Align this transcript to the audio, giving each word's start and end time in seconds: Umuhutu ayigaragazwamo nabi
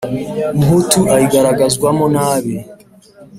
Umuhutu 0.57 0.99
ayigaragazwamo 1.13 2.03
nabi 2.15 2.55